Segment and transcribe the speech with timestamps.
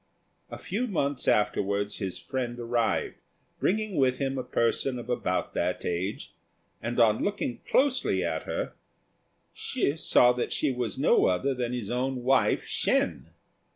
[0.49, 3.19] A few months afterwards his friend arrived,
[3.59, 6.31] bringing with him a person of about that age;
[6.81, 8.73] and on looking closely at her,
[9.53, 13.25] Hsi saw that she was no other than his own wife Shên!